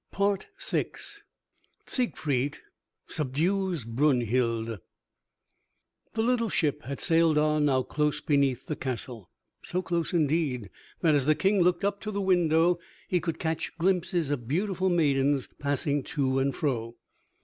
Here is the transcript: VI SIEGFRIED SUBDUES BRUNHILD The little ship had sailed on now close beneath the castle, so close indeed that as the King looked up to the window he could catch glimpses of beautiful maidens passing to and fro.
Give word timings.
VI 0.17 0.39
SIEGFRIED 1.85 2.57
SUBDUES 3.05 3.85
BRUNHILD 3.85 4.79
The 6.15 6.23
little 6.23 6.49
ship 6.49 6.81
had 6.81 6.99
sailed 6.99 7.37
on 7.37 7.65
now 7.65 7.83
close 7.83 8.19
beneath 8.19 8.65
the 8.65 8.75
castle, 8.75 9.29
so 9.61 9.83
close 9.83 10.11
indeed 10.11 10.71
that 11.01 11.13
as 11.13 11.27
the 11.27 11.35
King 11.35 11.61
looked 11.61 11.83
up 11.85 12.01
to 12.01 12.09
the 12.09 12.19
window 12.19 12.79
he 13.09 13.19
could 13.19 13.37
catch 13.37 13.77
glimpses 13.77 14.31
of 14.31 14.47
beautiful 14.47 14.89
maidens 14.89 15.49
passing 15.59 16.01
to 16.01 16.39
and 16.39 16.55
fro. 16.55 16.95